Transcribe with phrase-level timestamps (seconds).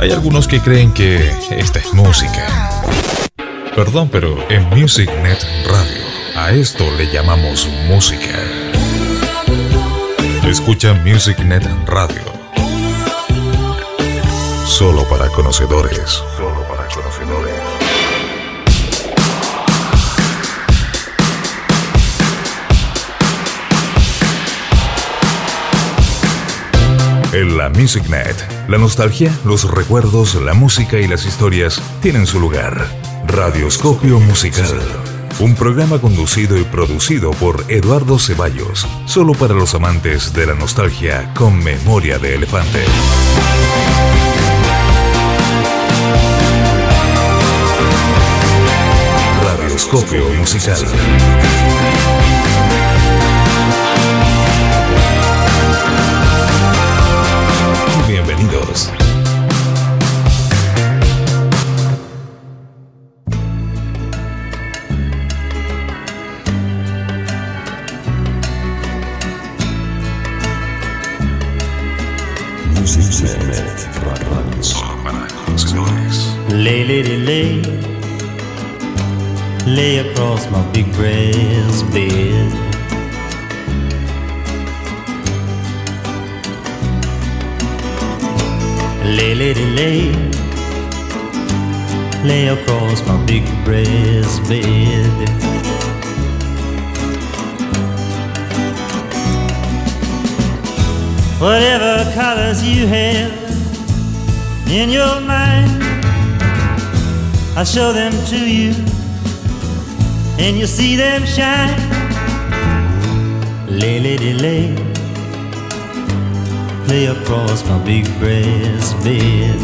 [0.00, 2.46] Hay algunos que creen que esta es música.
[3.74, 8.38] Perdón, pero en MusicNet Radio a esto le llamamos música.
[10.46, 12.22] Escucha MusicNet Radio.
[14.66, 16.22] Solo para conocedores.
[27.68, 32.86] MusicNet, la nostalgia, los recuerdos, la música y las historias tienen su lugar.
[33.26, 34.78] Radioscopio Musical.
[35.40, 41.32] Un programa conducido y producido por Eduardo Ceballos, solo para los amantes de la nostalgia
[41.34, 42.84] con memoria de elefante.
[49.44, 50.84] Radioscopio Musical.
[76.88, 77.60] Lady, lay,
[79.66, 82.50] lay across my big brass bed.
[89.04, 90.12] Lay, lady, lay,
[92.24, 95.12] lay across my big brass bed.
[101.38, 103.30] Whatever colors you have
[104.70, 105.77] in your mind,
[107.58, 108.70] I'll show them to you,
[110.38, 111.76] and you'll see them shine.
[113.66, 114.76] Lay, lady, lay,
[116.86, 119.58] lay across my big brass bed.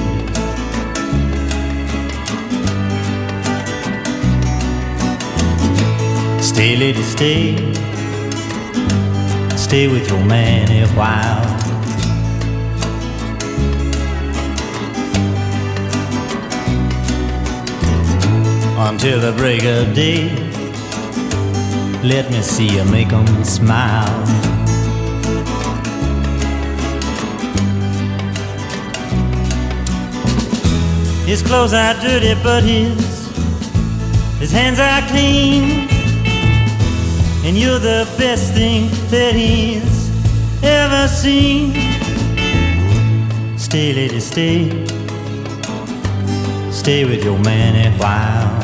[6.42, 7.54] Stay, lady, stay,
[9.56, 11.43] stay with your man a while.
[18.84, 20.28] Until the break of day.
[22.02, 24.26] Let me see you make 'em smile.
[31.24, 33.00] His clothes are dirty, but his
[34.38, 35.88] his hands are clean.
[37.46, 40.10] And you're the best thing that he's
[40.62, 41.72] ever seen.
[43.56, 44.60] Stay, lady, stay.
[46.70, 48.63] Stay with your man a while.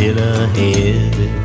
[0.00, 1.39] still ahead.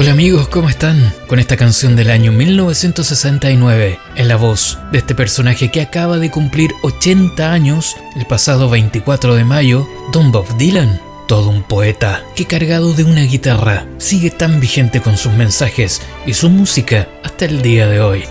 [0.00, 1.12] Hola amigos, ¿cómo están?
[1.26, 6.30] Con esta canción del año 1969, en la voz de este personaje que acaba de
[6.30, 11.00] cumplir 80 años el pasado 24 de mayo, Don Bob Dylan.
[11.26, 16.34] Todo un poeta que cargado de una guitarra sigue tan vigente con sus mensajes y
[16.34, 18.22] su música hasta el día de hoy.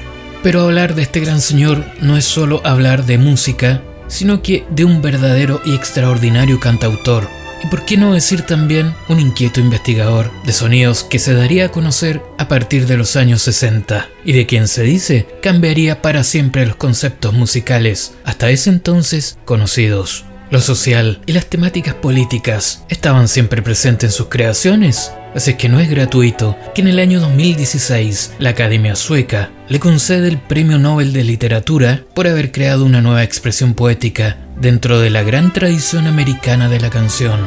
[0.44, 4.86] Pero hablar de este gran señor no es solo hablar de música, sino que de
[4.86, 7.28] un verdadero y extraordinario cantautor,
[7.64, 11.72] y por qué no decir también un inquieto investigador de sonidos que se daría a
[11.72, 16.66] conocer a partir de los años 60 y de quien se dice cambiaría para siempre
[16.66, 20.26] los conceptos musicales hasta ese entonces conocidos.
[20.50, 25.82] Lo social y las temáticas políticas estaban siempre presentes en sus creaciones, así que no
[25.82, 31.12] es gratuito que en el año 2016 la Academia Sueca le concede el Premio Nobel
[31.12, 36.70] de Literatura por haber creado una nueva expresión poética dentro de la gran tradición americana
[36.70, 37.40] de la canción.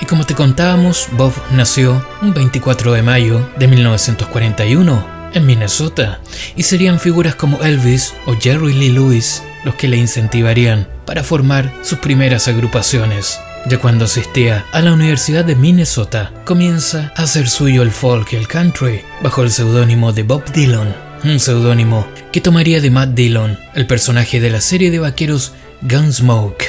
[0.00, 6.20] Y como te contábamos, Bob nació un 24 de mayo de 1941 en Minnesota,
[6.56, 11.72] y serían figuras como Elvis o Jerry Lee Lewis los que le incentivarían para formar
[11.82, 13.38] sus primeras agrupaciones.
[13.66, 18.36] Ya cuando asistía a la Universidad de Minnesota, comienza a hacer suyo el folk y
[18.36, 23.58] el country bajo el seudónimo de Bob Dylan, un seudónimo que tomaría de Matt Dillon,
[23.74, 26.64] el personaje de la serie de vaqueros Gunsmoke.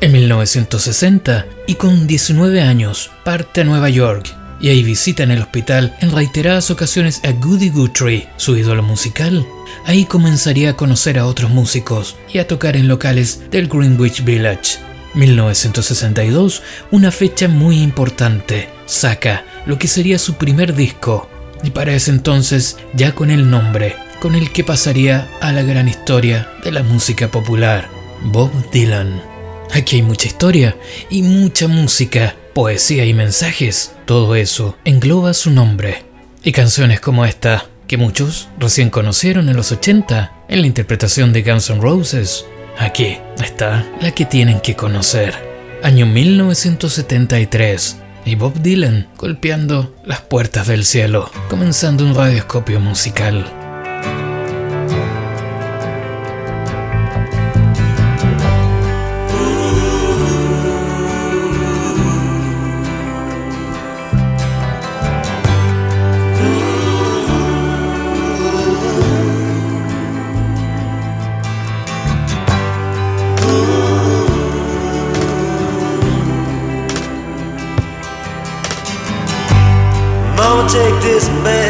[0.00, 5.42] En 1960, y con 19 años, parte a Nueva York y ahí visita en el
[5.42, 9.46] hospital en reiteradas ocasiones a Goody Guthrie, su ídolo musical.
[9.86, 14.78] Ahí comenzaría a conocer a otros músicos y a tocar en locales del Greenwich Village.
[15.14, 18.68] 1962, una fecha muy importante.
[18.86, 21.28] Saca lo que sería su primer disco,
[21.62, 25.88] y para ese entonces ya con el nombre con el que pasaría a la gran
[25.88, 27.88] historia de la música popular,
[28.22, 29.22] Bob Dylan.
[29.72, 30.76] Aquí hay mucha historia
[31.08, 33.92] y mucha música, poesía y mensajes.
[34.04, 36.04] Todo eso engloba su nombre.
[36.42, 41.42] Y canciones como esta, que muchos recién conocieron en los 80 en la interpretación de
[41.42, 42.44] Guns N' Roses.
[42.78, 45.34] Aquí está la que tienen que conocer.
[45.82, 53.59] Año 1973 y Bob Dylan golpeando las puertas del cielo, comenzando un radioscopio musical.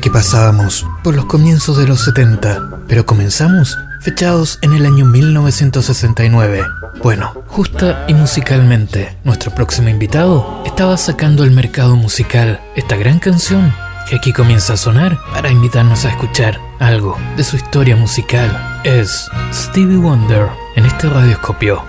[0.00, 6.62] Aquí pasábamos por los comienzos de los 70, pero comenzamos fechados en el año 1969.
[7.02, 13.74] Bueno, justa y musicalmente, nuestro próximo invitado estaba sacando al mercado musical esta gran canción
[14.08, 18.80] que aquí comienza a sonar para invitarnos a escuchar algo de su historia musical.
[18.84, 21.84] Es Stevie Wonder en este radioscopio.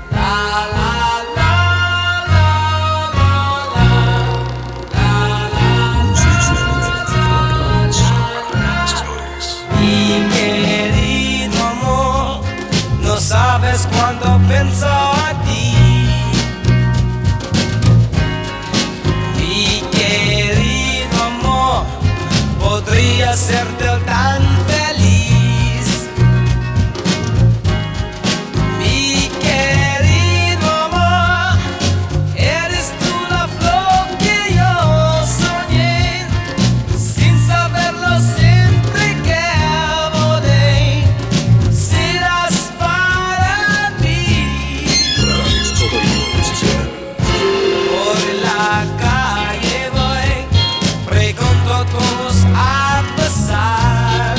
[51.91, 54.35] Vamos a passar.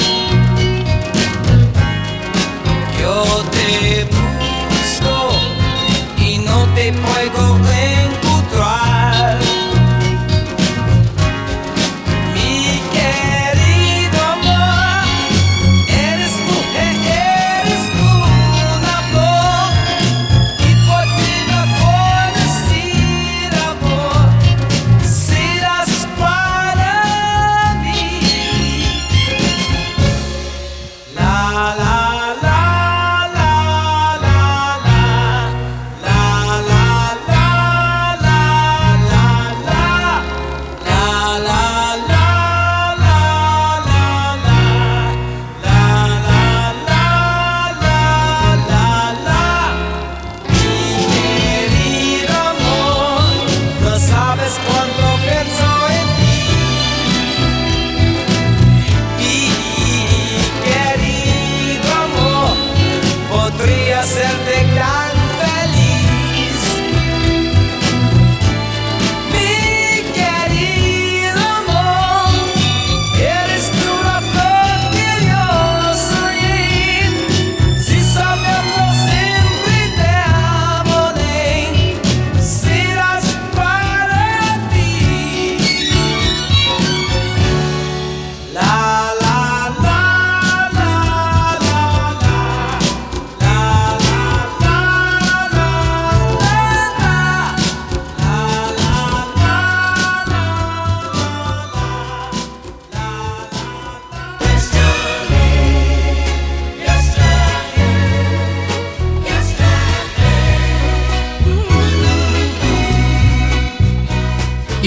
[2.99, 4.22] E o tempo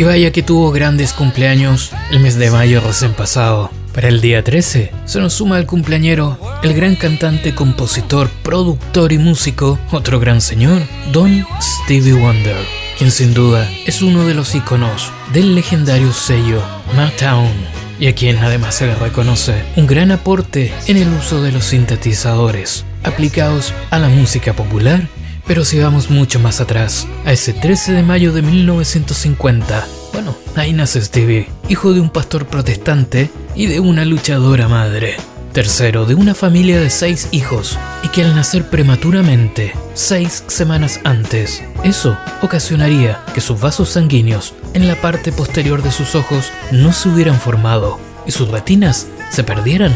[0.06, 3.72] vaya que tuvo grandes cumpleaños el mes de mayo recién pasado.
[3.94, 9.18] Para el día 13 se nos suma al cumpleañero el gran cantante, compositor, productor y
[9.18, 10.82] músico, otro gran señor,
[11.12, 12.58] Don Stevie Wonder,
[12.98, 16.62] quien sin duda es uno de los iconos del legendario sello
[16.96, 17.52] Motown
[18.00, 21.66] y a quien además se le reconoce un gran aporte en el uso de los
[21.66, 25.08] sintetizadores aplicados a la música popular
[25.48, 30.74] pero si vamos mucho más atrás, a ese 13 de mayo de 1950, bueno, ahí
[30.74, 35.18] nace Stevie, hijo de un pastor protestante y de una luchadora madre.
[35.54, 41.64] Tercero de una familia de seis hijos y que al nacer prematuramente, seis semanas antes,
[41.84, 47.08] eso ocasionaría que sus vasos sanguíneos en la parte posterior de sus ojos no se
[47.08, 49.94] hubieran formado y sus retinas se perdieran,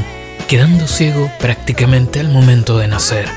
[0.48, 3.28] quedando ciego prácticamente al momento de nacer.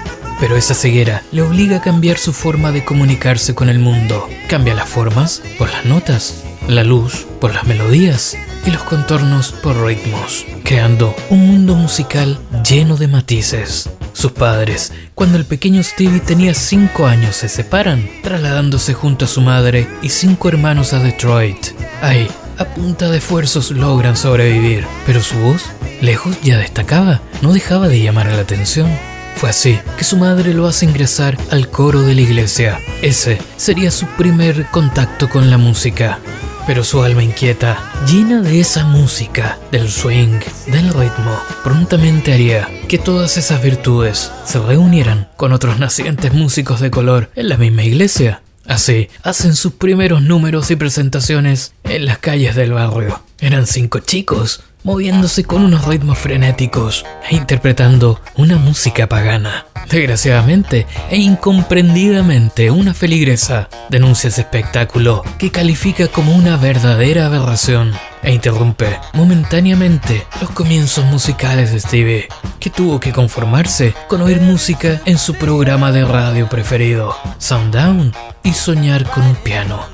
[0.40, 4.28] Pero esa ceguera le obliga a cambiar su forma de comunicarse con el mundo.
[4.48, 8.36] Cambia las formas por las notas, la luz por las melodías
[8.66, 13.90] y los contornos por ritmos, creando un mundo musical lleno de matices.
[14.12, 19.40] Sus padres, cuando el pequeño Stevie tenía 5 años, se separan, trasladándose junto a su
[19.40, 21.68] madre y cinco hermanos a Detroit.
[22.02, 25.62] Ahí, a punta de esfuerzos logran sobrevivir, pero su voz,
[26.00, 28.90] lejos ya destacaba, no dejaba de llamar la atención.
[29.36, 32.80] Fue así que su madre lo hace ingresar al coro de la iglesia.
[33.02, 36.20] Ese sería su primer contacto con la música.
[36.64, 42.98] Pero su alma inquieta, llena de esa música, del swing, del ritmo, prontamente haría que
[42.98, 48.42] todas esas virtudes se reunieran con otros nacientes músicos de color en la misma iglesia.
[48.64, 53.20] Así, hacen sus primeros números y presentaciones en las calles del barrio.
[53.40, 59.66] Eran cinco chicos, moviéndose con unos ritmos frenéticos e interpretando una música pagana.
[59.88, 68.32] Desgraciadamente e incomprendidamente, una feligresa denuncia ese espectáculo que califica como una verdadera aberración e
[68.32, 72.28] interrumpe momentáneamente los comienzos musicales de Stevie,
[72.60, 78.52] que tuvo que conformarse con oír música en su programa de radio preferido, Sounddown, y
[78.52, 79.84] soñar con un piano.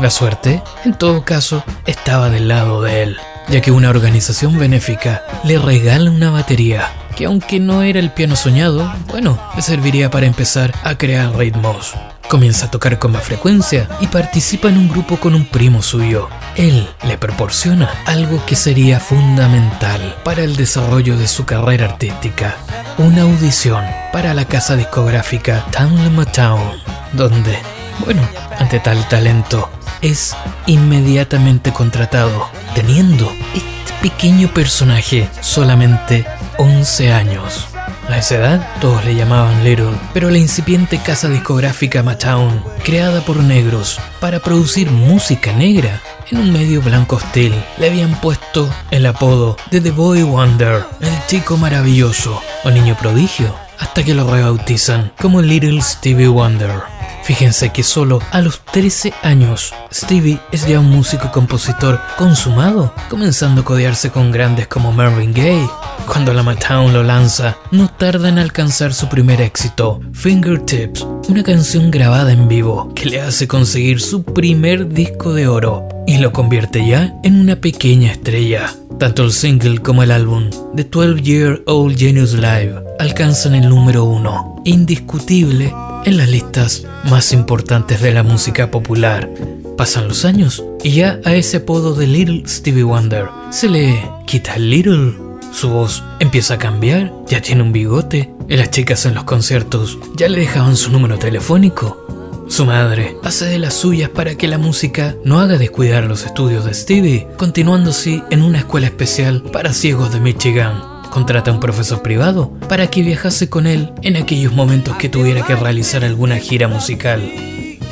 [0.00, 5.22] La suerte, en todo caso, estaba del lado de él ya que una organización benéfica
[5.44, 10.26] le regala una batería que aunque no era el piano soñado, bueno, le serviría para
[10.26, 11.94] empezar a crear ritmos.
[12.28, 16.28] Comienza a tocar con más frecuencia y participa en un grupo con un primo suyo.
[16.56, 22.56] Él le proporciona algo que sería fundamental para el desarrollo de su carrera artística,
[22.98, 26.72] una audición para la casa discográfica Town Town,
[27.12, 27.58] donde,
[28.04, 28.22] bueno,
[28.58, 29.70] ante tal talento,
[30.04, 36.26] es inmediatamente contratado, teniendo este pequeño personaje solamente
[36.58, 37.68] 11 años.
[38.10, 43.38] A esa edad todos le llamaban Little, pero la incipiente casa discográfica Motown, creada por
[43.38, 49.56] negros para producir música negra en un medio blanco hostil, le habían puesto el apodo
[49.70, 55.40] de The Boy Wonder, el chico maravilloso o niño prodigio, hasta que lo rebautizan como
[55.40, 56.93] Little Stevie Wonder.
[57.24, 63.62] Fíjense que solo a los 13 años Stevie es ya un músico compositor consumado, comenzando
[63.62, 65.68] a codearse con grandes como Marvin Gaye.
[66.06, 71.90] Cuando la Motown lo lanza, no tarda en alcanzar su primer éxito, Fingertips, una canción
[71.90, 76.86] grabada en vivo que le hace conseguir su primer disco de oro y lo convierte
[76.86, 78.70] ya en una pequeña estrella.
[78.98, 84.04] Tanto el single como el álbum The 12 Year Old Genius Live alcanzan el número
[84.04, 85.74] uno, indiscutible
[86.04, 89.28] en las listas más importantes de la música popular.
[89.76, 94.56] Pasan los años y ya a ese apodo de Little Stevie Wonder se le quita
[94.58, 95.14] Little.
[95.52, 99.98] Su voz empieza a cambiar, ya tiene un bigote y las chicas en los conciertos
[100.16, 102.04] ya le dejaban su número telefónico.
[102.48, 106.64] Su madre hace de las suyas para que la música no haga descuidar los estudios
[106.64, 111.60] de Stevie, continuando así en una escuela especial para ciegos de Michigan contrata a un
[111.60, 116.38] profesor privado para que viajase con él en aquellos momentos que tuviera que realizar alguna
[116.38, 117.22] gira musical.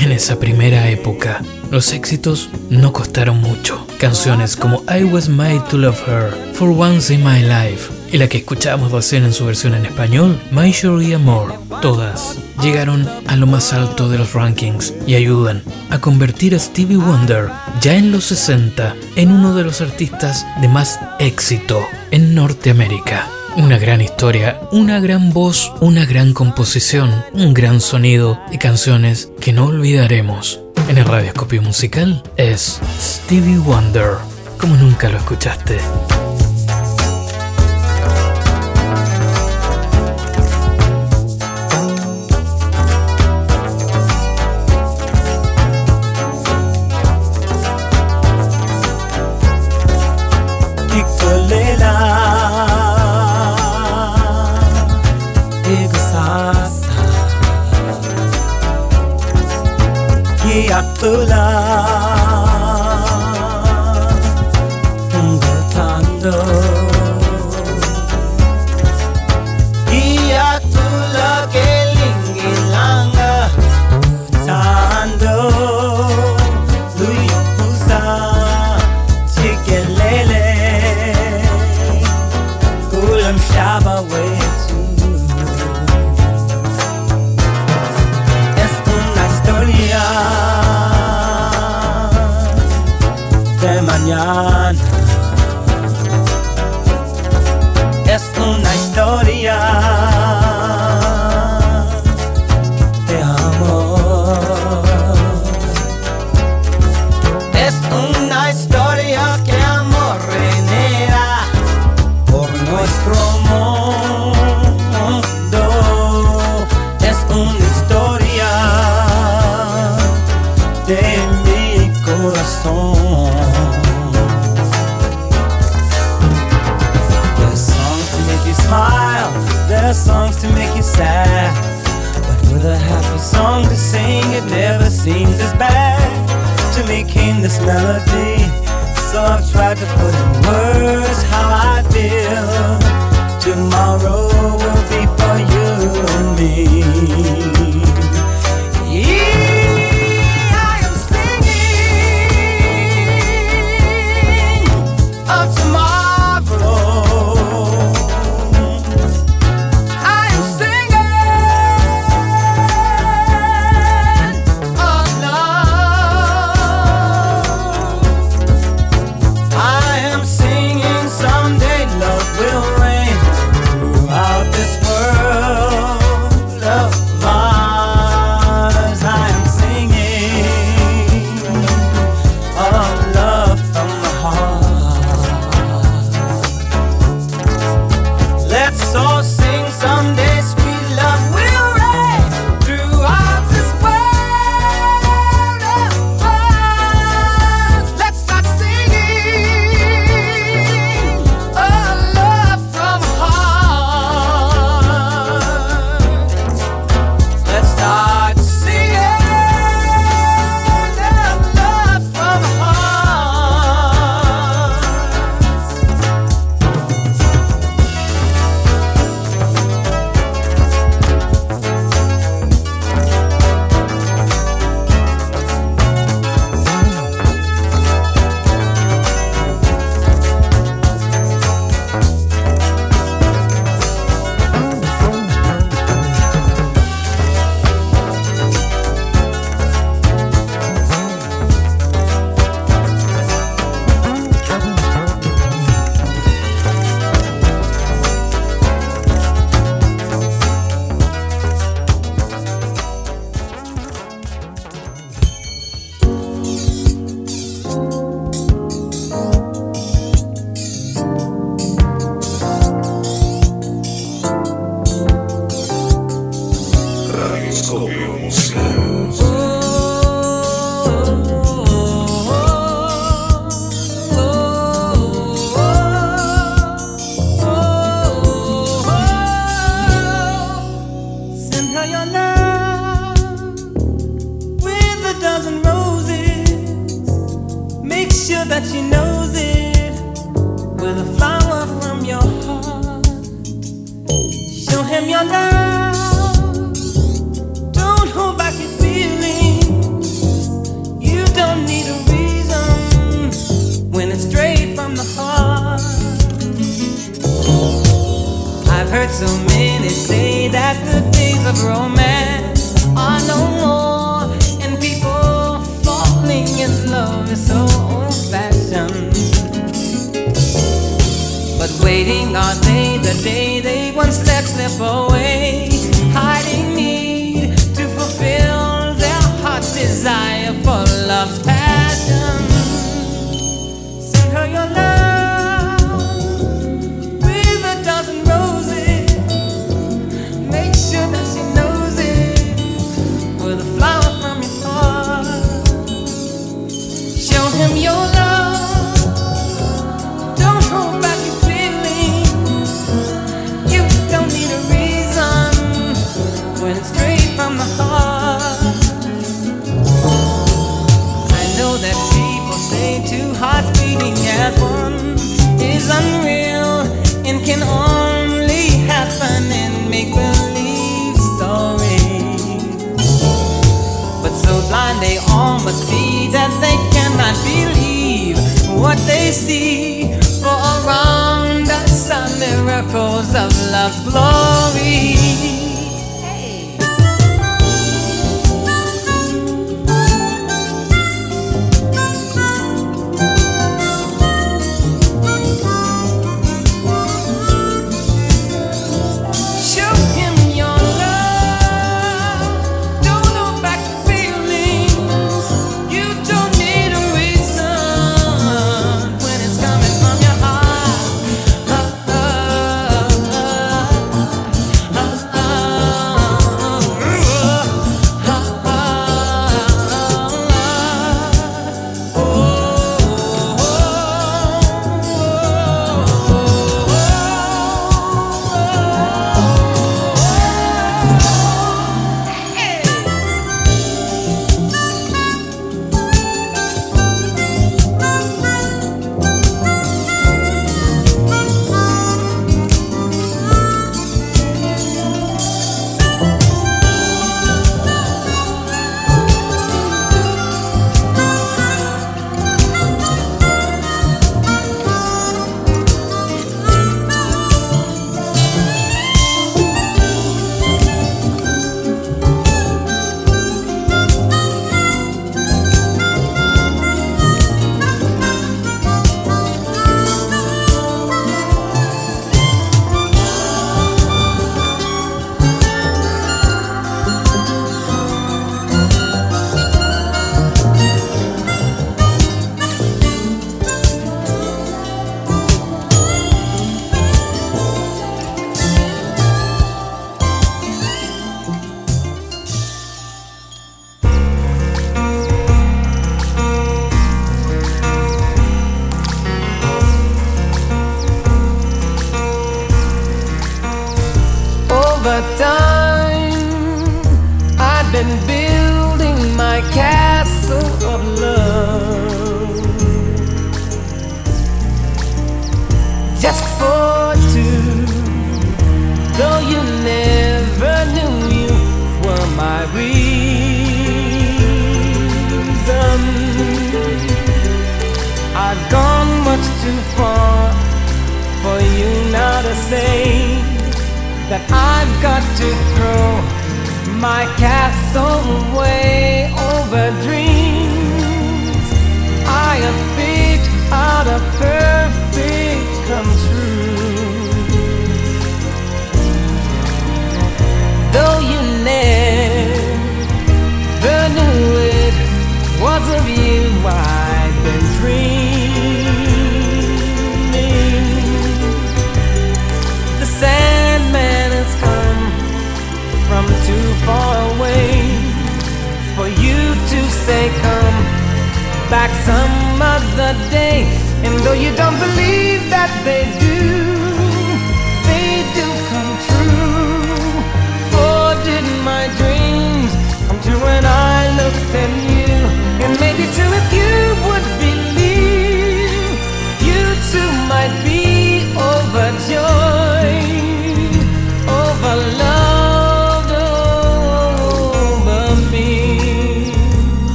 [0.00, 3.86] En esa primera época, los éxitos no costaron mucho.
[3.98, 8.28] Canciones como I Was Made to Love Her, For Once in My Life y la
[8.28, 13.46] que escuchamos recién en su versión en español, My Sure Amor, todas llegaron a lo
[13.46, 17.48] más alto de los rankings y ayudan a convertir a Stevie Wonder
[17.80, 23.28] ya en los 60 en uno de los artistas de más éxito en Norteamérica.
[23.56, 29.54] Una gran historia, una gran voz, una gran composición, un gran sonido y canciones que
[29.54, 30.60] no olvidaremos.
[30.90, 34.16] En el radioscopio musical es Stevie Wonder,
[34.58, 35.78] como nunca lo escuchaste.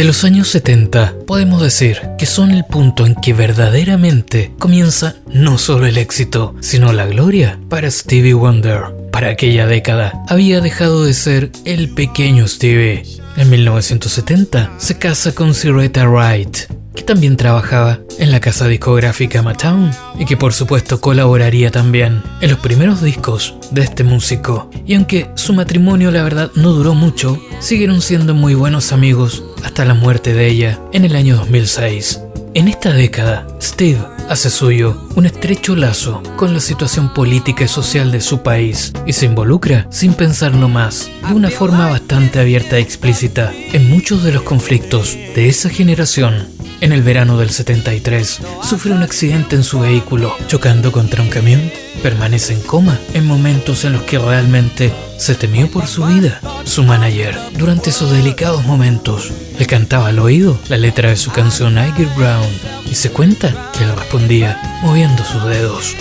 [0.00, 5.58] De los años 70, podemos decir que son el punto en que verdaderamente comienza no
[5.58, 8.94] solo el éxito, sino la gloria para Stevie Wonder.
[9.12, 13.02] Para aquella década, había dejado de ser el pequeño Stevie.
[13.36, 16.56] En 1970 se casa con Siretta Wright,
[16.94, 22.50] que también trabajaba en la casa discográfica Motown y que por supuesto colaboraría también en
[22.50, 24.70] los primeros discos de este músico.
[24.86, 29.84] Y aunque su matrimonio la verdad no duró mucho, siguieron siendo muy buenos amigos hasta
[29.84, 32.20] la muerte de ella en el año 2006.
[32.54, 38.10] En esta década, Steve hace suyo un estrecho lazo con la situación política y social
[38.10, 42.82] de su país y se involucra, sin pensarlo más, de una forma bastante abierta y
[42.82, 46.48] explícita en muchos de los conflictos de esa generación.
[46.80, 51.70] En el verano del 73, sufre un accidente en su vehículo, chocando contra un camión.
[52.02, 56.40] Permanece en coma en momentos en los que realmente se temió por su vida.
[56.64, 61.76] Su manager, durante esos delicados momentos, le cantaba al oído la letra de su canción
[61.76, 62.48] I Get Brown
[62.90, 65.94] y se cuenta que él respondía moviendo sus dedos.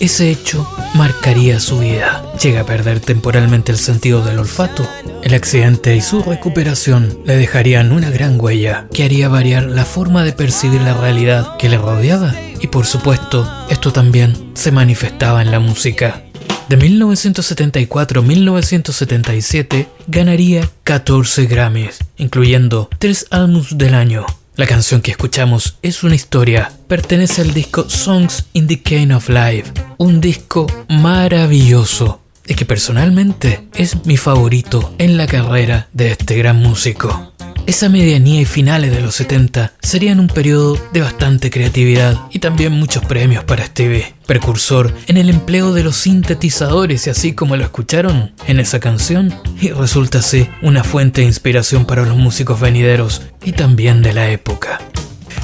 [0.00, 2.24] Ese hecho marcaría su vida.
[2.42, 4.86] Llega a perder temporalmente el sentido del olfato.
[5.22, 10.24] El accidente y su recuperación le dejarían una gran huella que haría variar la forma
[10.24, 12.34] de percibir la realidad que le rodeaba.
[12.60, 16.22] Y por supuesto, esto también se manifestaba en la música.
[16.68, 24.26] De 1974 a 1977 ganaría 14 Grammys, incluyendo 3 álbumes del año.
[24.56, 29.28] La canción que escuchamos es una historia, pertenece al disco Songs in the Cane of
[29.28, 36.36] Life, un disco maravilloso y que personalmente es mi favorito en la carrera de este
[36.36, 37.32] gran músico.
[37.66, 42.72] Esa medianía y finales de los 70 serían un periodo de bastante creatividad y también
[42.72, 47.64] muchos premios para Stevie, precursor en el empleo de los sintetizadores y así como lo
[47.64, 53.22] escucharon en esa canción, y resulta así una fuente de inspiración para los músicos venideros
[53.42, 54.78] y también de la época.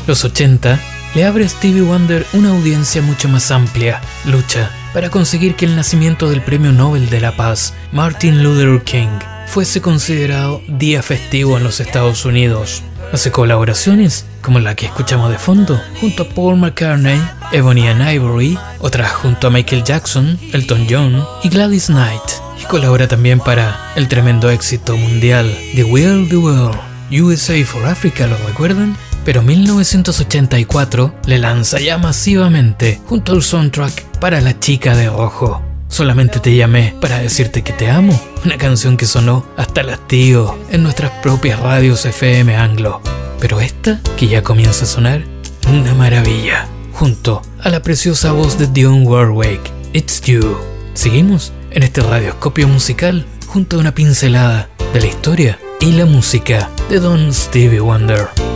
[0.06, 0.78] Los 80
[1.14, 5.74] le abre a Stevie Wonder una audiencia mucho más amplia, lucha para conseguir que el
[5.74, 9.18] nacimiento del Premio Nobel de la Paz, Martin Luther King,
[9.50, 12.84] fuese considerado día festivo en los Estados Unidos.
[13.12, 18.56] Hace colaboraciones como la que escuchamos de fondo, junto a Paul McCartney, Ebony and Ivory,
[18.78, 22.22] otras junto a Michael Jackson, Elton John y Gladys Knight.
[22.62, 26.78] Y colabora también para el tremendo éxito mundial The World the World,
[27.10, 28.96] USA for Africa, ¿lo recuerdan?
[29.24, 35.69] Pero 1984 le lanza ya masivamente junto al soundtrack para La Chica de Rojo.
[35.90, 38.18] Solamente te llamé para decirte que te amo.
[38.44, 43.02] Una canción que sonó hasta el hastío en nuestras propias radios FM anglo.
[43.40, 45.24] Pero esta, que ya comienza a sonar,
[45.68, 46.68] una maravilla.
[46.92, 49.60] Junto a la preciosa voz de Dionne Warwick,
[49.92, 50.56] It's You.
[50.94, 56.70] Seguimos en este radioscopio musical junto a una pincelada de la historia y la música
[56.88, 58.49] de Don Stevie Wonder.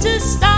[0.00, 0.57] to stop.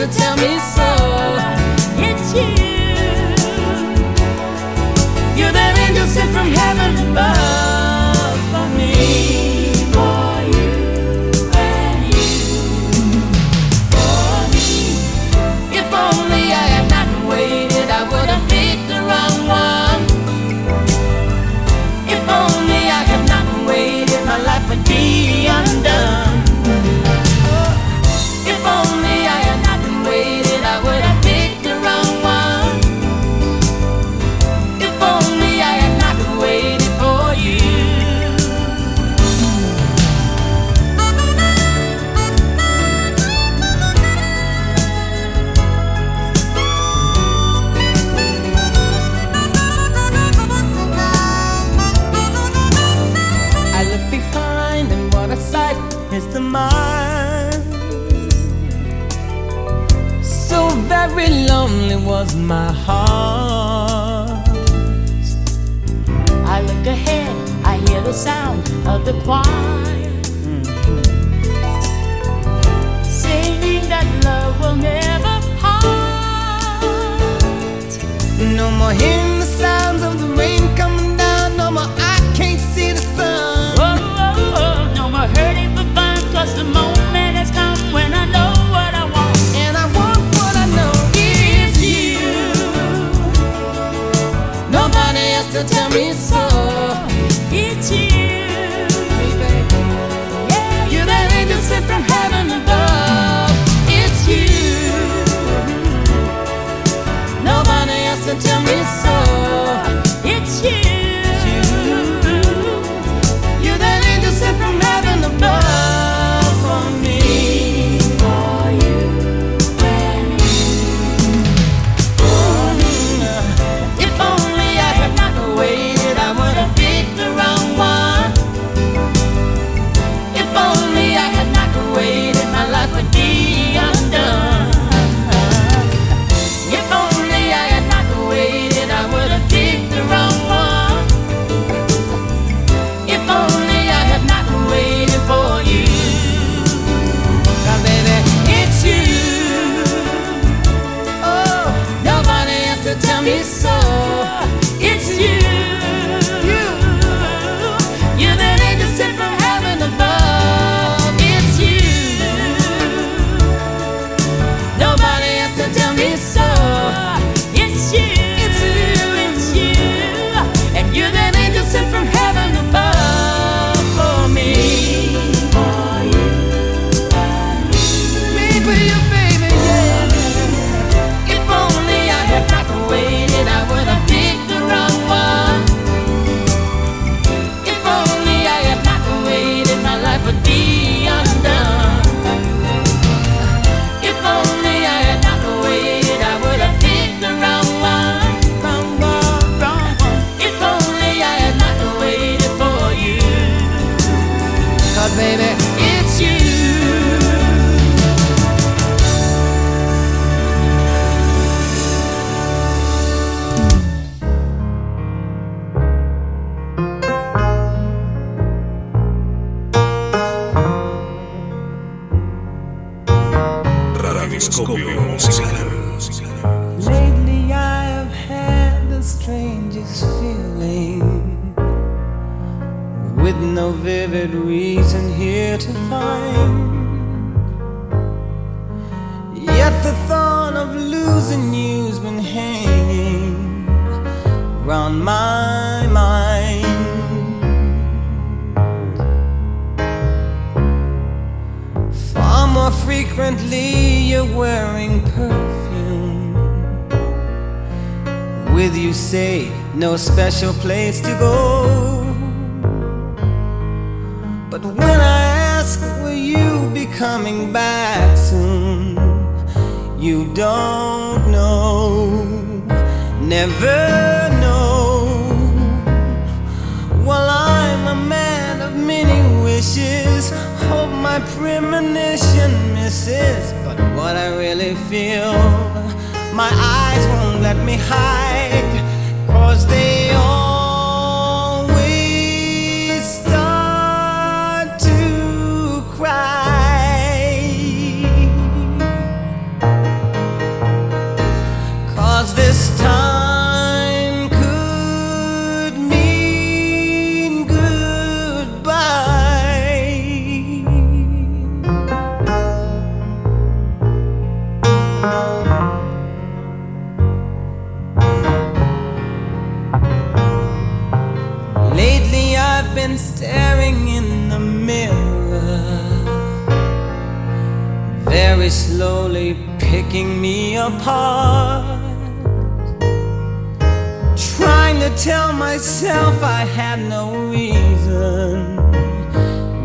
[0.00, 1.29] so tell me so.
[69.12, 69.42] the choir,
[73.04, 76.80] singing that love will never part.
[78.56, 79.29] No more hymns.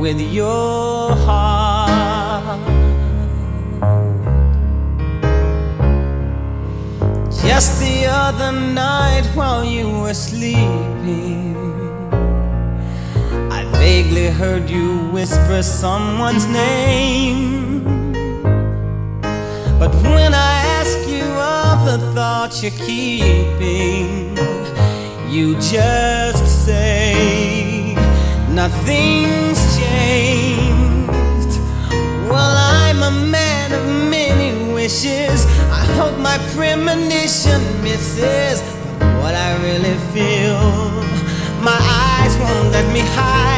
[0.06, 2.60] With your heart.
[7.44, 11.56] Just the other night while you were sleeping,
[13.52, 17.84] I vaguely heard you whisper someone's name.
[19.80, 21.26] But when I ask you
[21.64, 24.38] of the thoughts you're keeping,
[25.34, 27.75] you just say
[28.56, 31.60] nothing's changed.
[32.32, 35.46] Well, I'm a man of many wishes.
[35.70, 38.62] I hope my premonition misses.
[38.98, 40.62] But what I really feel,
[41.62, 43.55] my eyes won't let me hide.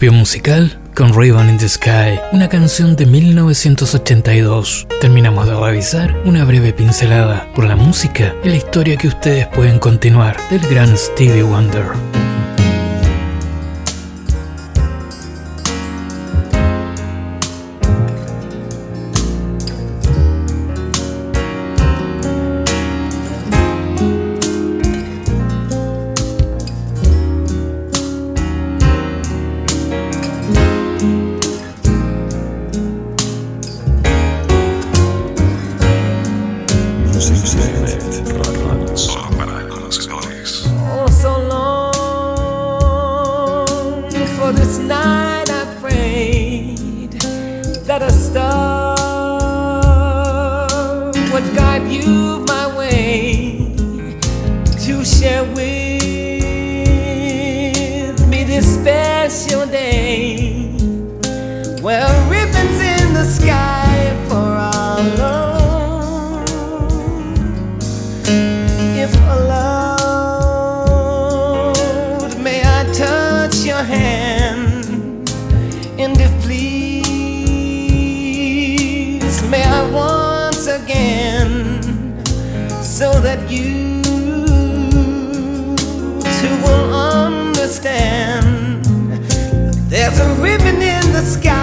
[0.00, 4.86] Radioscopio musical, con Raven in the Sky, una canción de 1982.
[5.00, 9.78] Terminamos de revisar una breve pincelada por la música y la historia que ustedes pueden
[9.78, 12.09] continuar del gran Stevie Wonder.
[90.12, 91.59] There's a ribbon in the sky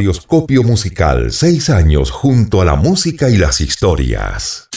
[0.00, 4.70] Radioscopio Musical, seis años junto a la música y las historias.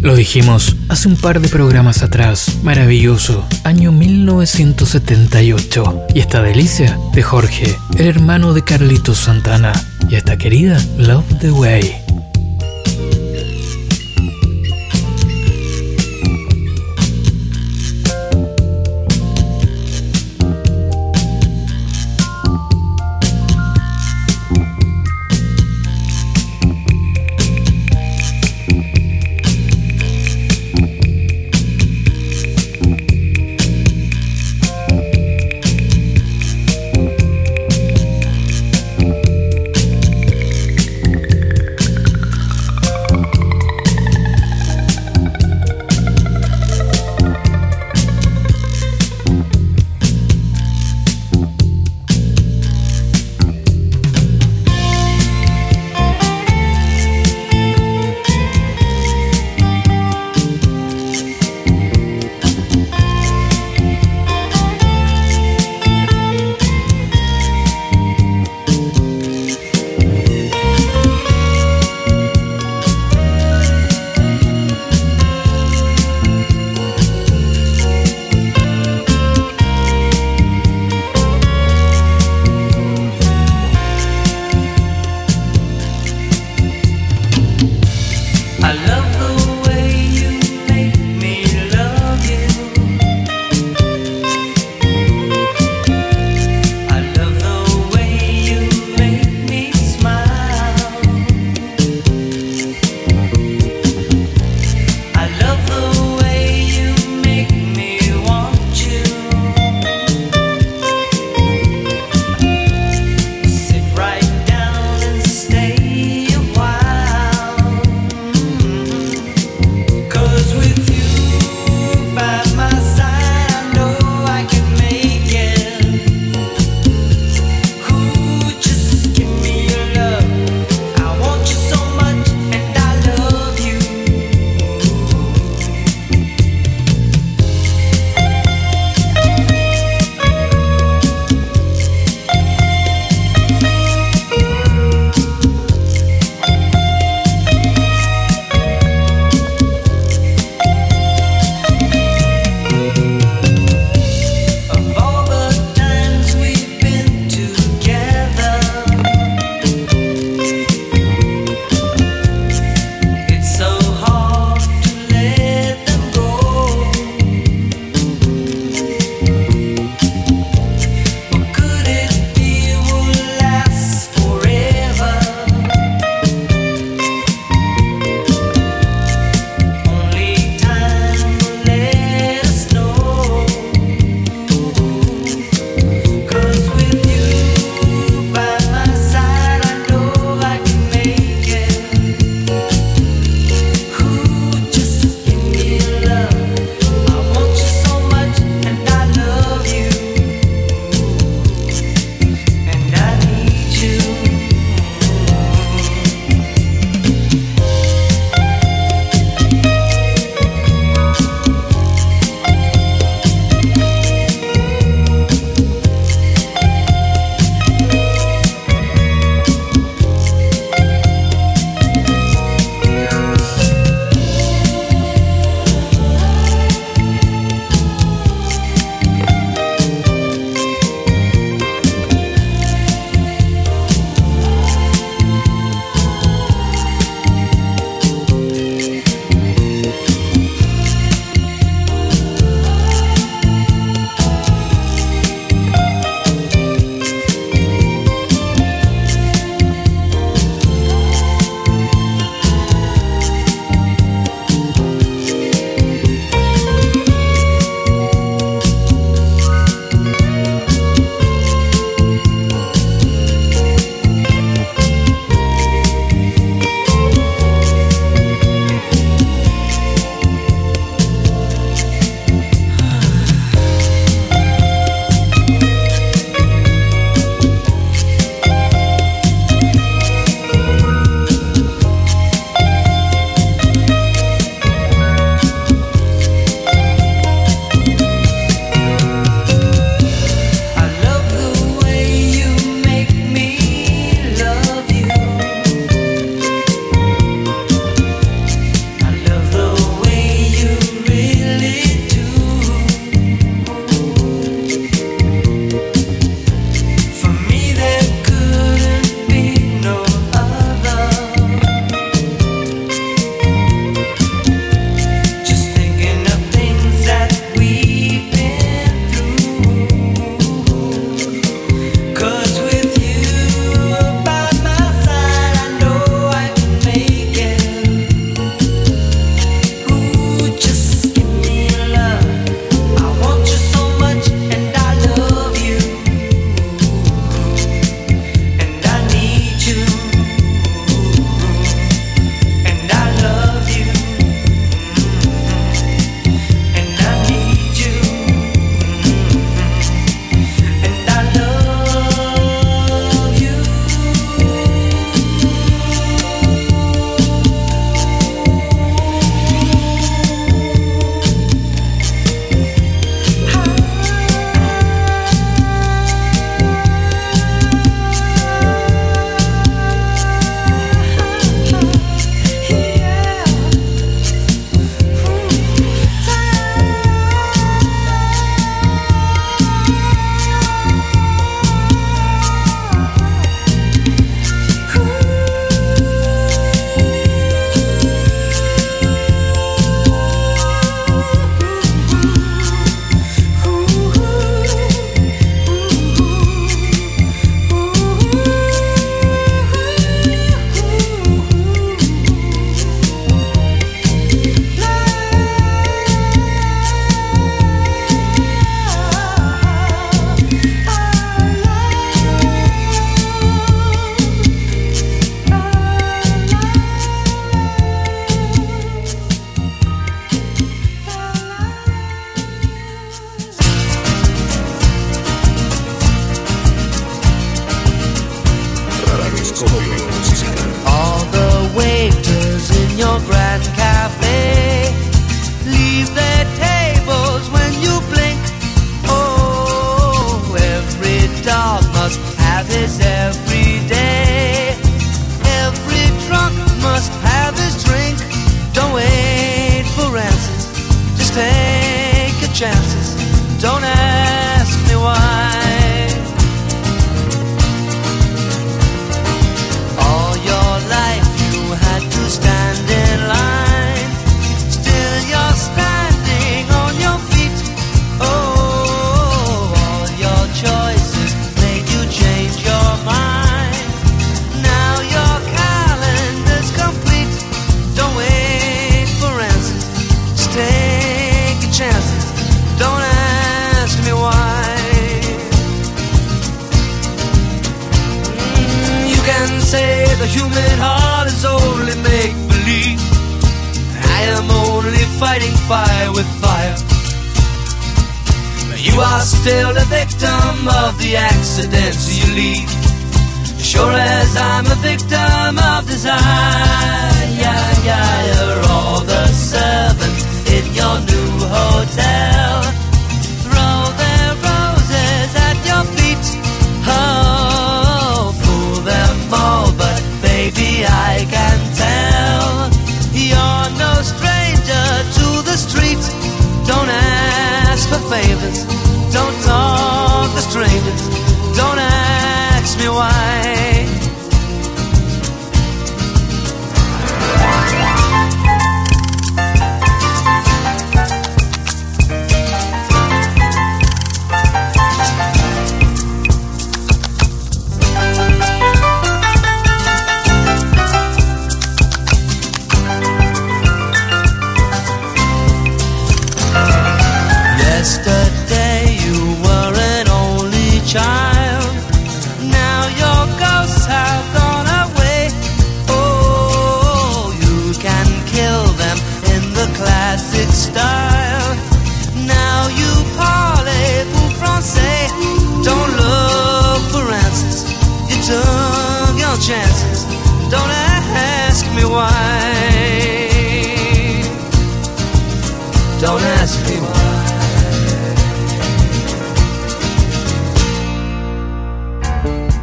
[0.00, 6.06] Lo dijimos hace un par de programas atrás, maravilloso, año 1978.
[6.14, 9.72] Y esta delicia de Jorge, el hermano de Carlitos Santana,
[10.08, 12.05] y esta querida Love the Way.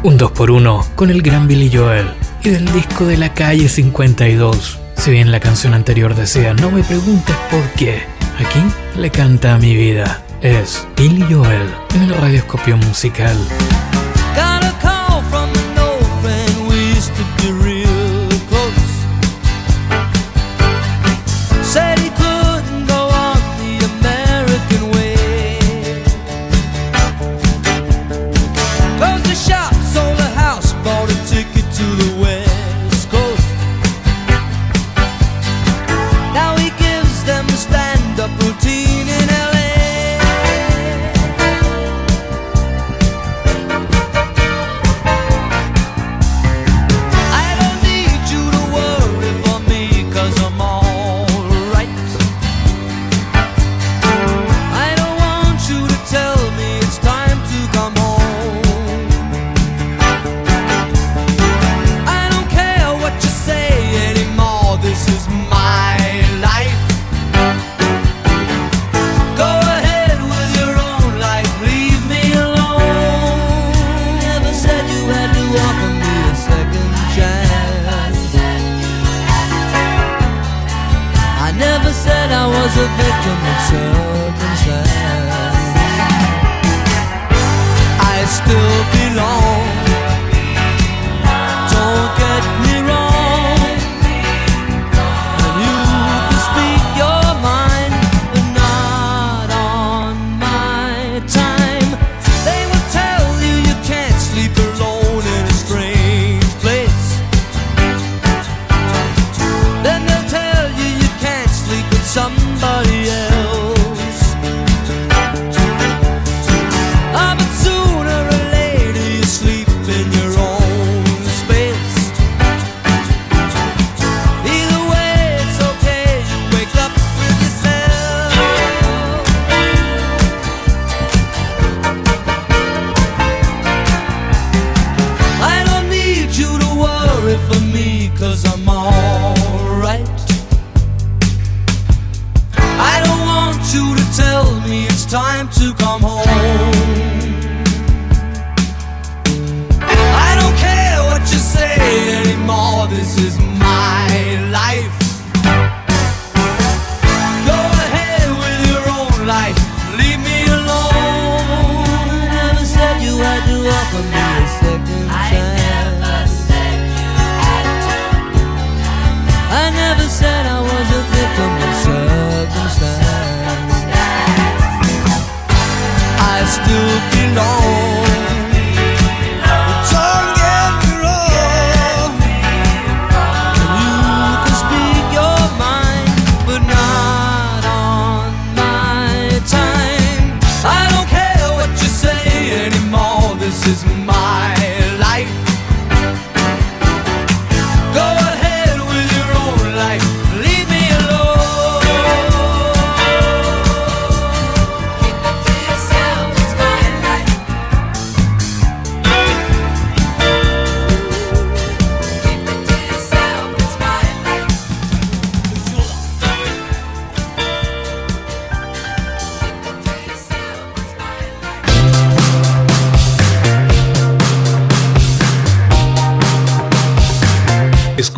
[0.04, 2.06] un 2x1 con el gran Billy Joel
[2.42, 4.78] y del disco de la calle 52.
[4.96, 8.02] Si bien la canción anterior decía No me preguntes por qué,
[8.38, 8.60] aquí
[8.98, 10.22] le canta a mi vida.
[10.42, 13.36] Es Billy Joel en el radioscopio musical.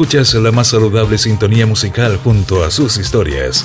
[0.06, 3.64] Escuchas la más saludable sintonía musical junto a sus historias.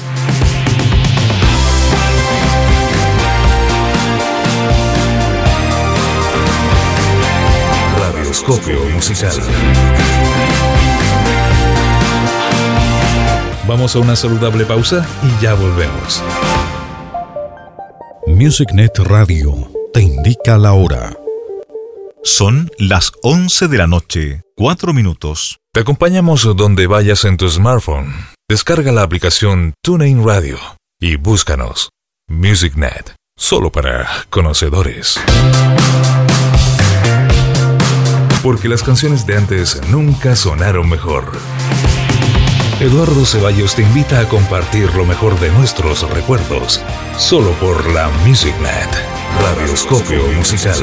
[7.96, 9.36] Radioscopio musical.
[13.68, 16.24] Vamos a una saludable pausa y ya volvemos.
[18.26, 21.16] MusicNet Radio te indica la hora.
[22.24, 25.57] Son las 11 de la noche, 4 minutos.
[25.74, 28.14] Te acompañamos donde vayas en tu smartphone.
[28.47, 30.59] Descarga la aplicación TuneIn Radio
[30.99, 31.89] y búscanos.
[32.30, 35.20] MusicNet, solo para conocedores.
[38.43, 41.32] Porque las canciones de antes nunca sonaron mejor.
[42.80, 46.84] Eduardo Ceballos te invita a compartir lo mejor de nuestros recuerdos,
[47.18, 48.89] solo por la MusicNet,
[49.41, 50.78] Radioscopio Musical.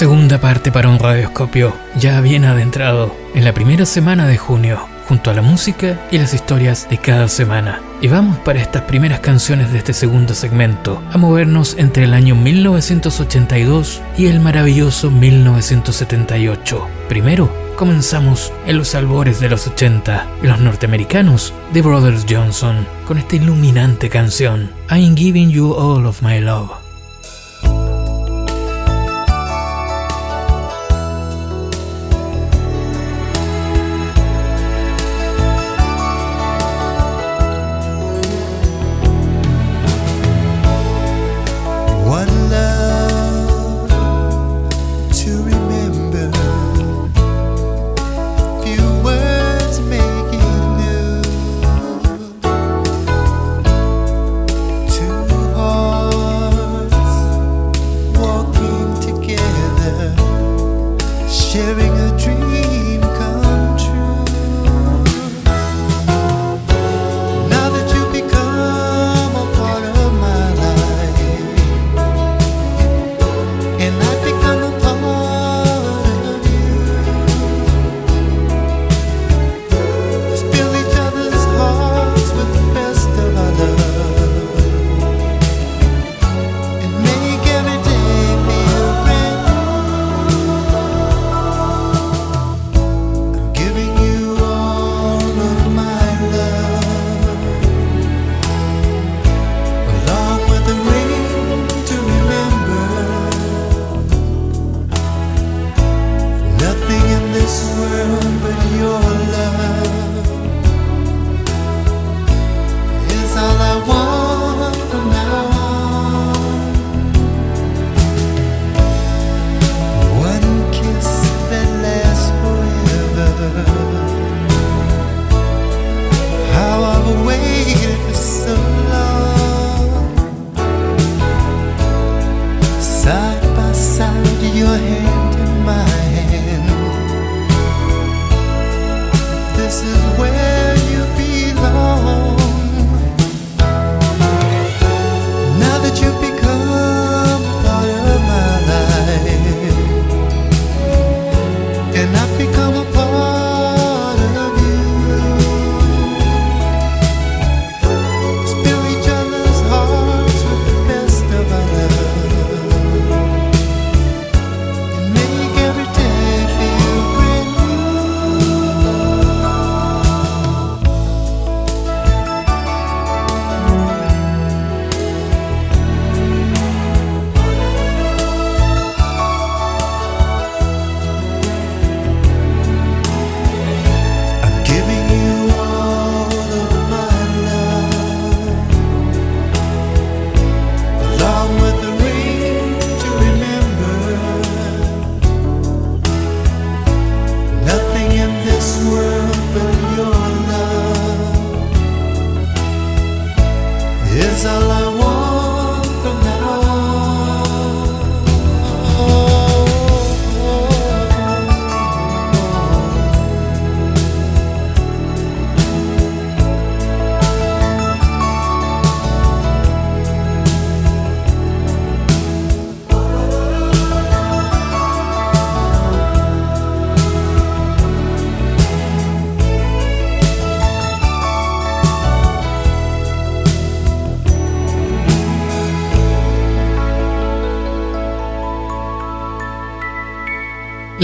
[0.00, 5.30] Segunda parte para un radioscopio ya bien adentrado en la primera semana de junio, junto
[5.30, 7.82] a la música y las historias de cada semana.
[8.00, 12.34] Y vamos para estas primeras canciones de este segundo segmento, a movernos entre el año
[12.34, 16.88] 1982 y el maravilloso 1978.
[17.10, 23.18] Primero, comenzamos en los albores de los 80 y los norteamericanos The Brothers Johnson con
[23.18, 26.79] esta iluminante canción I'm Giving You All of My Love.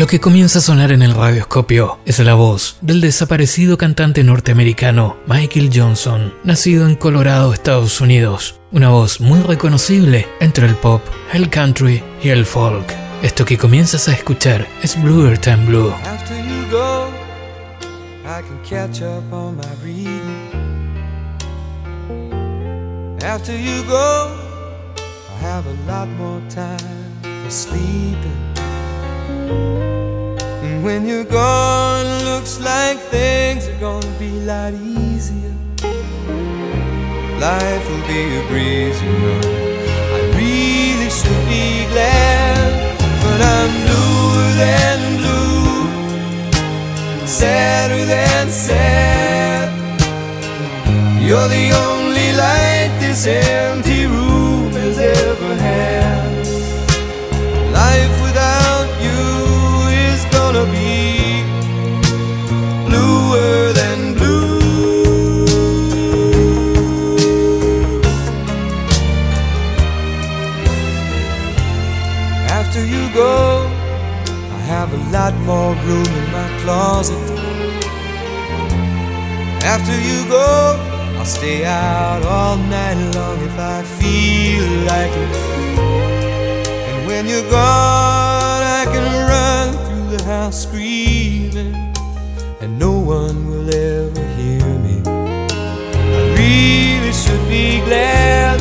[0.06, 5.16] Lo que comienza a sonar en el radioscopio es la voz del desaparecido cantante norteamericano
[5.26, 8.60] Michael Johnson, nacido en Colorado, Estados Unidos.
[8.70, 11.02] Una voz muy reconocible entre el pop,
[11.32, 12.86] el country y el folk.
[13.20, 15.92] Esto que comienzas a escuchar es Bluer Than Blue.
[16.04, 17.08] After you go,
[25.34, 26.78] I have a lot more time
[27.50, 28.45] for.
[29.48, 35.54] And when you're gone, looks like things are gonna be a lot easier.
[37.40, 39.40] Life will be a breeze, you know.
[40.16, 45.84] I really should be glad, but I'm bluer than blue,
[47.26, 49.68] sadder than sad.
[51.20, 55.95] You're the only light this empty room has ever had.
[75.26, 77.18] Lot more room in my closet.
[79.74, 80.78] After you go,
[81.18, 85.36] I'll stay out all night long if I feel like it.
[86.88, 91.74] And when you're gone, I can run through the house screaming,
[92.60, 95.02] and no one will ever hear me.
[96.18, 98.60] I really should be glad,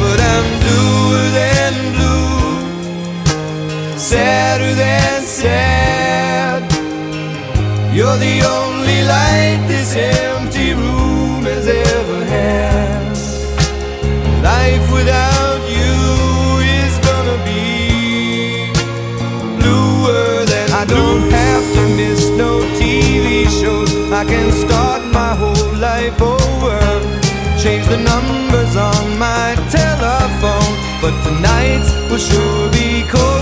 [0.00, 2.48] but I'm bluer than blue,
[3.98, 6.62] sadder than sad.
[7.94, 13.14] You're the only light this empty room has ever had.
[14.42, 15.94] Life without you
[16.78, 18.72] is gonna be
[19.58, 23.90] bluer than I don't have to miss no TV shows.
[24.20, 26.78] I can start my whole life over.
[27.62, 30.72] Change the numbers on my telephone,
[31.02, 33.37] but tonight's will sure be colder,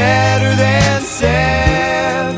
[0.00, 2.32] sadder than sad.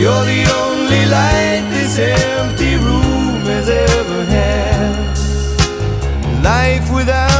[0.00, 3.68] You're the only light this empty room has
[3.98, 4.92] ever had.
[6.50, 7.31] Life without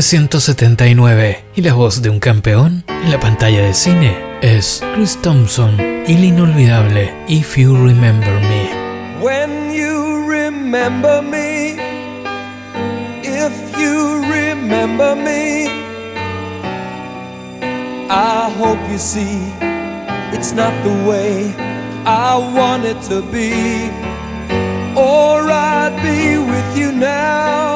[0.00, 5.76] 1979 y la voz de un campeón en la pantalla de cine es Chris Thompson
[5.78, 8.70] y el inolvidable If You Remember Me.
[9.22, 11.76] When you remember me,
[13.22, 15.68] if you remember me,
[18.08, 19.52] I hope you see
[20.32, 21.54] it's not the way
[22.06, 23.90] I want it to be.
[24.96, 27.69] Or I'd be with you now,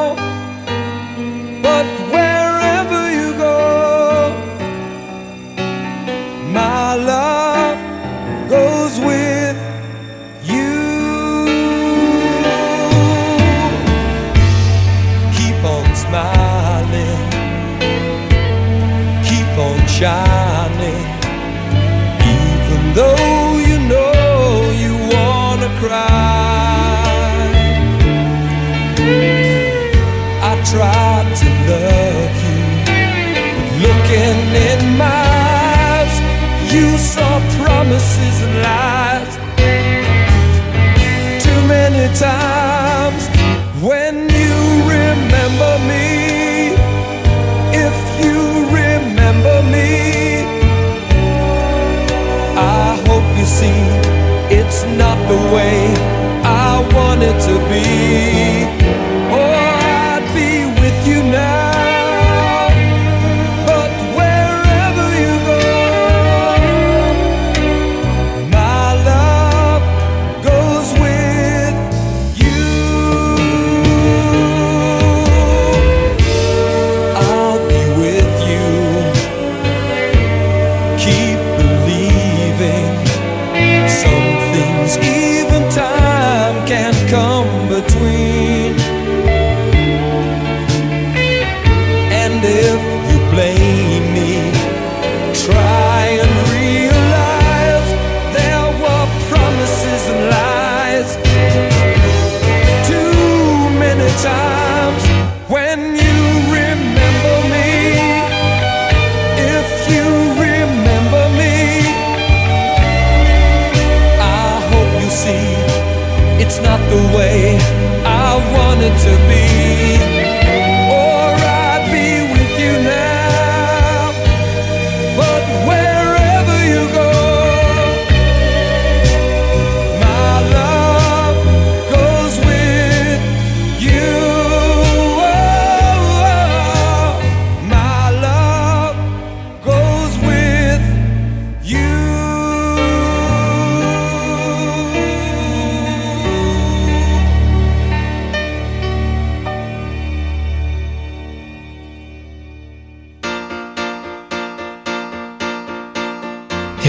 [38.05, 39.32] promises and lies.
[41.43, 43.22] Too many times
[43.82, 44.56] when you
[44.97, 46.74] remember me,
[47.86, 48.40] if you
[48.82, 49.90] remember me,
[52.56, 53.82] I hope you see
[54.59, 55.78] it's not the way
[56.44, 57.86] I want it to be.
[59.36, 59.43] Oh,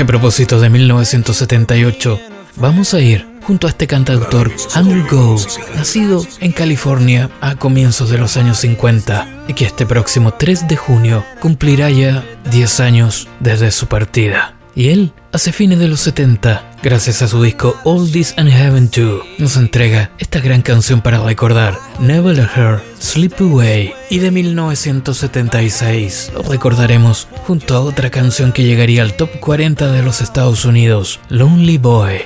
[0.06, 2.20] propósito de 1978,
[2.58, 8.18] vamos a ir junto a este cantautor Andrew Gold, nacido en California a comienzos de
[8.18, 13.72] los años 50 y que este próximo 3 de junio cumplirá ya 10 años desde
[13.72, 14.56] su partida.
[14.78, 18.90] Y él, hace fines de los 70, gracias a su disco All This and Heaven
[18.90, 23.94] Too, nos entrega esta gran canción para recordar Never Let Her Sleep Away.
[24.10, 30.02] Y de 1976 lo recordaremos junto a otra canción que llegaría al top 40 de
[30.02, 32.22] los Estados Unidos, Lonely Boy.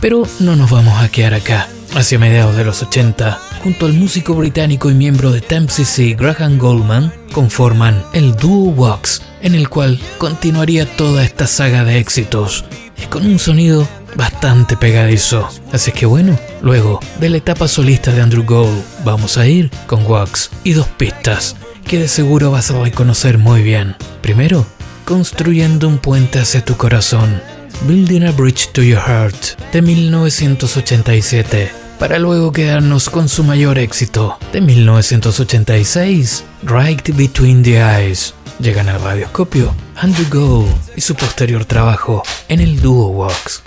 [0.00, 1.68] Pero no nos vamos a quedar acá.
[1.94, 7.12] Hacia mediados de los 80, junto al músico británico y miembro de CC Graham Goldman,
[7.32, 12.66] conforman el dúo Wax, en el cual continuaría toda esta saga de éxitos,
[13.02, 15.48] y con un sonido bastante pegadizo.
[15.72, 20.04] Así que bueno, luego de la etapa solista de Andrew Gold, vamos a ir con
[20.04, 21.56] Wax y dos pistas
[21.86, 23.96] que de seguro vas a reconocer muy bien.
[24.20, 24.66] Primero,
[25.04, 27.40] construyendo un puente hacia tu corazón.
[27.82, 34.38] Building a Bridge to Your Heart de 1987, para luego quedarnos con su mayor éxito
[34.52, 38.34] de 1986, Right Between the Eyes.
[38.58, 43.62] Llegan al radioscopio Andrew Gold y su posterior trabajo en el dúo Walks.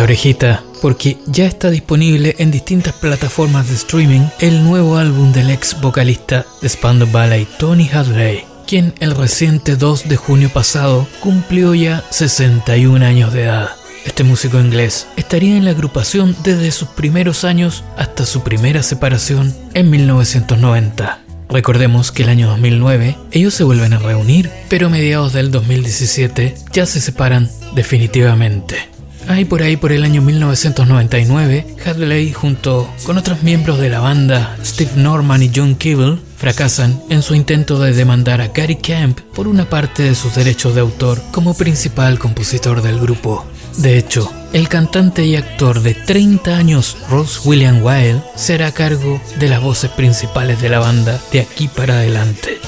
[0.00, 5.78] Orejita, porque ya está disponible en distintas plataformas de streaming el nuevo álbum del ex
[5.80, 12.02] vocalista de Spandau Ballet Tony Hadley, quien el reciente 2 de junio pasado cumplió ya
[12.10, 13.70] 61 años de edad.
[14.06, 19.54] Este músico inglés estaría en la agrupación desde sus primeros años hasta su primera separación
[19.74, 21.20] en 1990.
[21.48, 26.54] Recordemos que el año 2009 ellos se vuelven a reunir, pero a mediados del 2017
[26.72, 28.91] ya se separan definitivamente.
[29.28, 34.56] Ahí por ahí por el año 1999, Hadley junto con otros miembros de la banda,
[34.64, 39.46] Steve Norman y John Kibble, fracasan en su intento de demandar a Gary Camp por
[39.46, 43.46] una parte de sus derechos de autor como principal compositor del grupo.
[43.78, 49.20] De hecho, el cantante y actor de 30 años Ross William Wilde será a cargo
[49.38, 52.60] de las voces principales de la banda de aquí para adelante.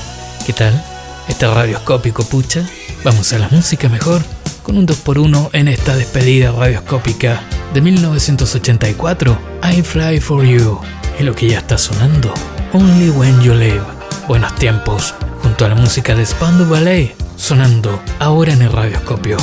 [0.46, 0.82] ¿Qué tal?
[1.28, 2.66] ¿Está radioscópico, pucha?
[3.02, 4.22] Vamos a la música mejor
[4.64, 7.42] con un 2x1 en esta despedida radioscópica
[7.74, 10.80] de 1984, I Fly For You,
[11.20, 12.32] y lo que ya está sonando,
[12.72, 13.84] Only When You Live.
[14.26, 19.36] Buenos tiempos, junto a la música de Spandau Ballet, sonando ahora en el radioscopio.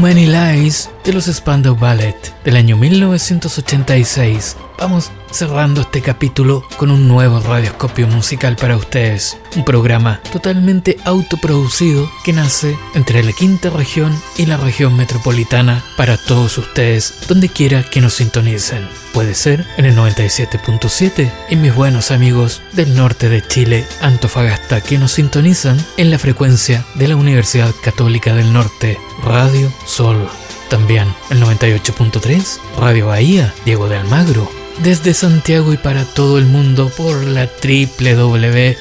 [0.00, 7.08] Many Lies de los Spandau Ballet del año 1986, vamos cerrando este capítulo con un
[7.08, 9.36] nuevo radioscopio musical para ustedes.
[9.56, 16.16] Un programa totalmente autoproducido que nace entre la quinta región y la región metropolitana para
[16.16, 18.88] todos ustedes, donde quiera que nos sintonicen.
[19.12, 24.98] Puede ser en el 97.7 y mis buenos amigos del norte de Chile, Antofagasta, que
[24.98, 28.98] nos sintonizan en la frecuencia de la Universidad Católica del Norte,
[29.28, 30.28] Radio Sol.
[30.70, 34.50] También el 98.3, Radio Bahía, Diego de Almagro,
[34.82, 38.76] desde Santiago y para todo el mundo por la www.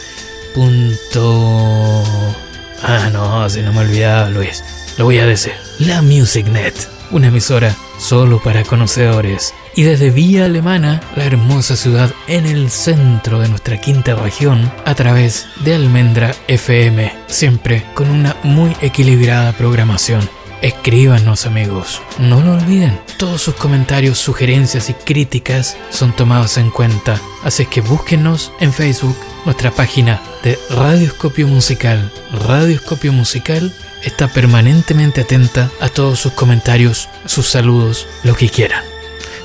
[2.82, 4.64] Ah, no, si no me olvidaba, Luis.
[4.98, 5.54] Lo voy a decir.
[5.80, 6.74] La MusicNet,
[7.12, 9.54] una emisora solo para conocedores.
[9.76, 14.96] Y desde Vía Alemana, la hermosa ciudad en el centro de nuestra quinta región, a
[14.96, 20.37] través de Almendra FM, siempre con una muy equilibrada programación.
[20.62, 27.22] Escríbanos amigos, no lo olviden, todos sus comentarios, sugerencias y críticas son tomados en cuenta,
[27.44, 29.16] así que búsquenos en Facebook,
[29.46, 32.12] nuestra página de Radioscopio Musical.
[32.32, 33.72] Radioscopio Musical
[34.04, 38.84] está permanentemente atenta a todos sus comentarios, sus saludos, lo que quieran.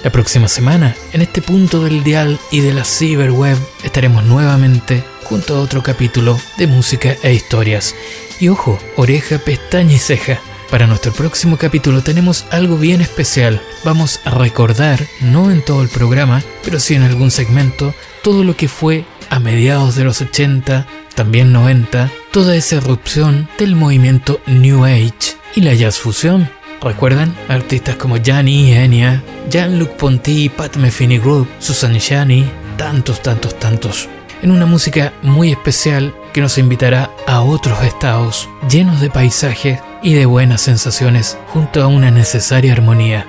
[0.02, 5.56] La próxima semana, en este punto del dial y de la ciberweb, estaremos nuevamente junto
[5.56, 7.94] a otro capítulo de música e historias.
[8.40, 10.40] Y ojo, oreja, pestaña y ceja
[10.72, 13.60] para nuestro próximo capítulo tenemos algo bien especial.
[13.84, 18.56] Vamos a recordar, no en todo el programa, pero sí en algún segmento, todo lo
[18.56, 24.86] que fue a mediados de los 80, también 90, toda esa erupción del movimiento New
[24.86, 26.48] Age y la jazz fusión.
[26.80, 27.36] ¿Recuerdan?
[27.48, 34.08] Artistas como Gianni Enya, Jean-Luc Ponty, Pat Metheny Group, Susan Shani, tantos, tantos, tantos.
[34.40, 40.14] En una música muy especial que nos invitará a otros estados llenos de paisajes y
[40.14, 43.26] de buenas sensaciones junto a una necesaria armonía.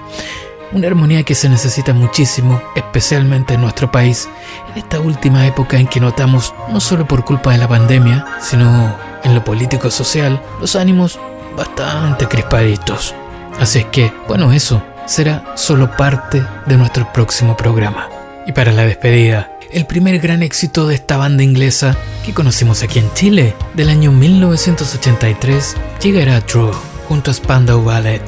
[0.72, 4.28] Una armonía que se necesita muchísimo, especialmente en nuestro país,
[4.72, 8.96] en esta última época en que notamos, no solo por culpa de la pandemia, sino
[9.24, 11.20] en lo político-social, los ánimos
[11.56, 13.14] bastante crispaditos.
[13.60, 18.10] Así es que, bueno, eso será solo parte de nuestro próximo programa.
[18.48, 23.00] Y para la despedida, el primer gran éxito de esta banda inglesa que conocimos aquí
[23.00, 26.72] en Chile del año 1983 llegará True
[27.08, 28.24] junto a Spandau Ballet.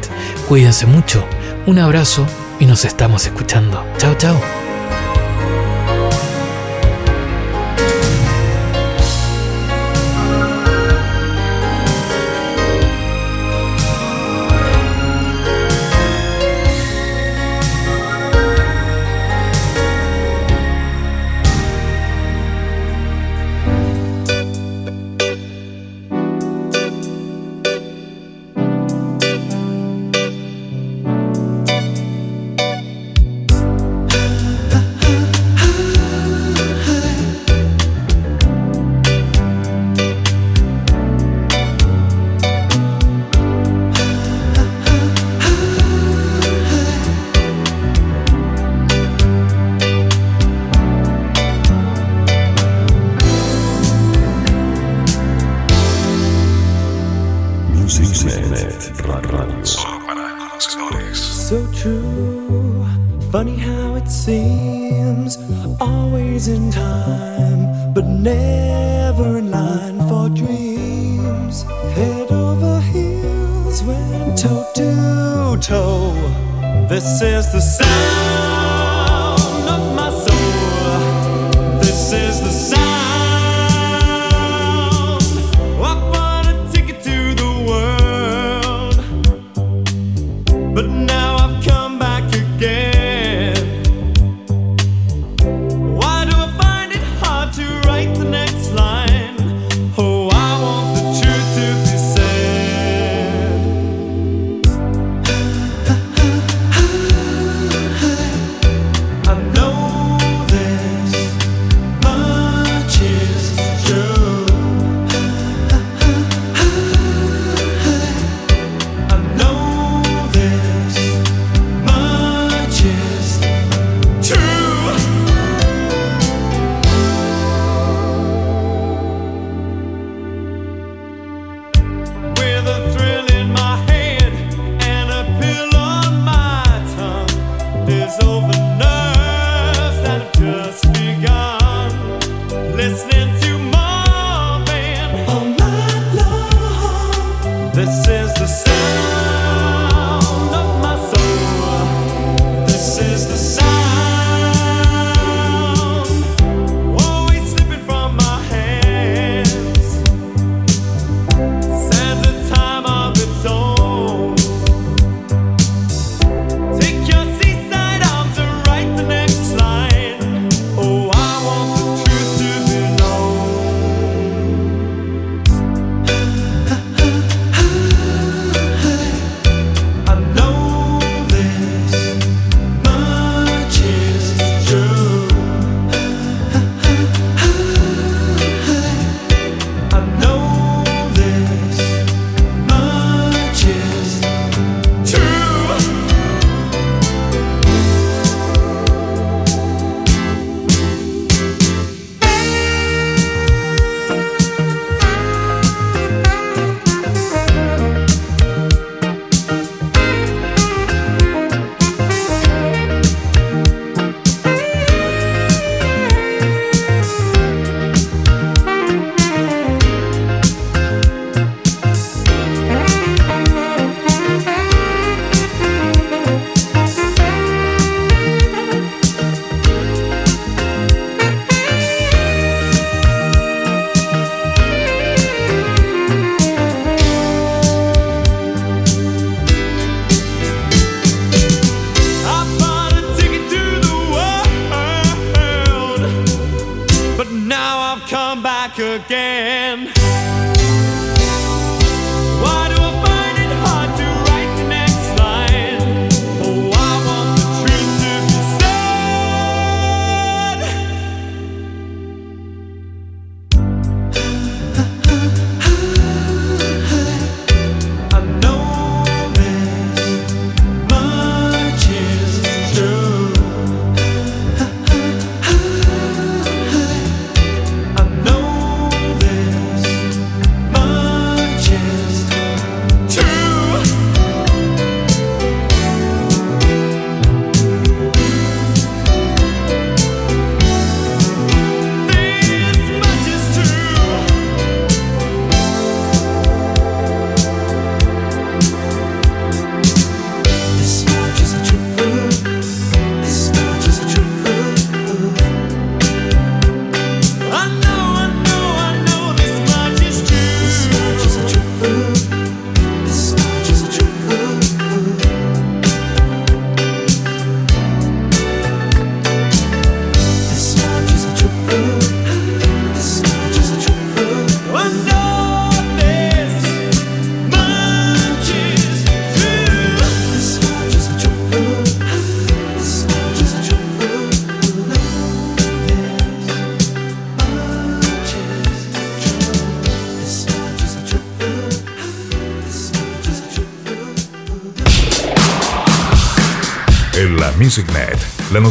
[0.47, 1.25] Cuídense mucho,
[1.65, 2.25] un abrazo
[2.59, 3.85] y nos estamos escuchando.
[3.97, 4.64] Chao, chao.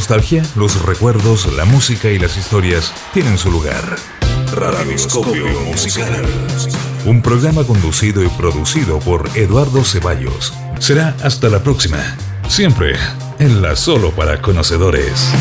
[0.04, 3.96] Nostalgia, los recuerdos, la música y las historias tienen su lugar.
[4.54, 6.22] Radioscopio Musical.
[7.06, 10.52] Un programa conducido y producido por Eduardo Ceballos.
[10.78, 11.96] Será hasta la próxima.
[12.48, 12.96] Siempre
[13.38, 15.32] en la solo para conocedores.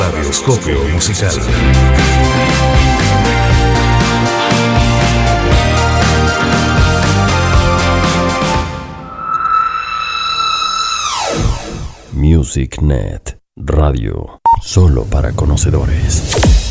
[0.00, 1.38] Radioscopio Musical.
[12.48, 16.67] MusicNet Radio, solo para conocedores.